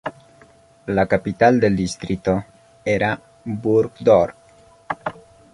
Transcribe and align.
La 0.87 1.05
capital 1.05 1.59
del 1.59 1.75
distrito 1.75 2.43
era 2.83 3.21
Burgdorf. 3.45 4.33